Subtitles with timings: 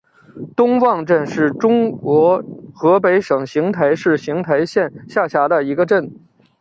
[0.55, 2.41] 东汪镇是中国
[2.73, 6.11] 河北省邢台市邢台县下辖的一个镇。